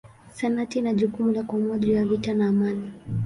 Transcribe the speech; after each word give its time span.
Senati 0.33 0.79
ina 0.79 0.93
jukumu 0.93 1.31
la 1.31 1.43
kuamua 1.43 1.79
juu 1.79 1.91
ya 1.93 2.05
vita 2.05 2.33
na 2.33 2.47
amani. 2.47 2.91